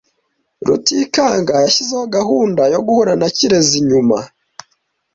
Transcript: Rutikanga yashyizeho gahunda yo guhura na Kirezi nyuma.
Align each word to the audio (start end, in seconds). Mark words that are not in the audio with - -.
Rutikanga 0.67 1.53
yashyizeho 1.63 2.05
gahunda 2.15 2.61
yo 2.73 2.79
guhura 2.85 3.13
na 3.21 3.27
Kirezi 3.35 3.77
nyuma. 3.89 4.17